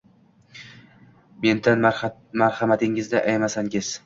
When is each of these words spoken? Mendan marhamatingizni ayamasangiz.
Mendan 1.43 1.85
marhamatingizni 2.45 3.23
ayamasangiz. 3.29 3.93